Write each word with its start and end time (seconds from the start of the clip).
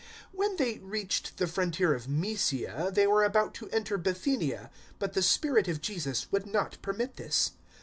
016:007 0.01 0.07
When 0.31 0.55
they 0.57 0.79
reached 0.79 1.37
the 1.37 1.45
frontier 1.45 1.93
of 1.93 2.07
Mysia, 2.09 2.89
they 2.91 3.05
were 3.05 3.23
about 3.23 3.53
to 3.53 3.69
enter 3.69 3.99
Bithynia, 3.99 4.71
but 4.97 5.13
the 5.13 5.21
Spirit 5.21 5.67
of 5.67 5.79
Jesus 5.79 6.31
would 6.31 6.47
not 6.47 6.81
permit 6.81 7.17
this. 7.17 7.51